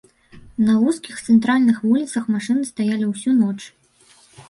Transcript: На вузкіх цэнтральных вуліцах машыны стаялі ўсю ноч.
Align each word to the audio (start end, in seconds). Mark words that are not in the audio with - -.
На 0.69 0.73
вузкіх 0.83 1.19
цэнтральных 1.27 1.77
вуліцах 1.87 2.23
машыны 2.39 2.63
стаялі 2.73 3.15
ўсю 3.15 3.39
ноч. 3.47 3.59